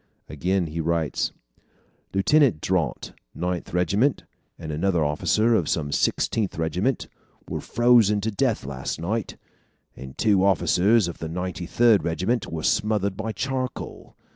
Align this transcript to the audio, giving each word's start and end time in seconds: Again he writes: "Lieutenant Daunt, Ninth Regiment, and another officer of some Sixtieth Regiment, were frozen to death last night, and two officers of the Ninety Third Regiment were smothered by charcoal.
Again 0.27 0.65
he 0.65 0.81
writes: 0.81 1.31
"Lieutenant 2.11 2.59
Daunt, 2.59 3.13
Ninth 3.35 3.71
Regiment, 3.71 4.23
and 4.57 4.71
another 4.71 5.05
officer 5.05 5.53
of 5.53 5.69
some 5.69 5.91
Sixtieth 5.91 6.57
Regiment, 6.57 7.07
were 7.47 7.61
frozen 7.61 8.19
to 8.21 8.31
death 8.31 8.65
last 8.65 8.99
night, 8.99 9.37
and 9.95 10.17
two 10.17 10.43
officers 10.43 11.07
of 11.07 11.19
the 11.19 11.29
Ninety 11.29 11.67
Third 11.67 12.03
Regiment 12.03 12.51
were 12.51 12.63
smothered 12.63 13.15
by 13.15 13.31
charcoal. 13.31 14.15